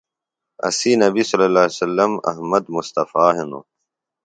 اسی 0.67 0.91
نبیﷺ 1.01 2.11
احمد 2.31 2.63
مصطفٰے 2.75 3.27
ہنوۡ۔ 3.37 3.65